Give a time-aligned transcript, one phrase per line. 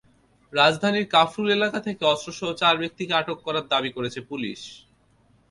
[0.53, 4.61] রাজধানীর কাফরুল এলাকা থেকে অস্ত্রসহ চার ব্যক্তিকে আটক করার দাবি করেছে পুলিশ।